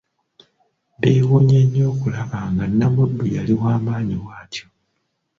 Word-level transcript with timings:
Beewunya 0.99 1.59
nnyo 1.65 1.83
okulaba 1.91 2.37
nga 2.51 2.65
Namuddu 2.77 3.25
yali 3.35 3.53
wamaanyi 3.61 4.15
bwatyo. 4.23 4.65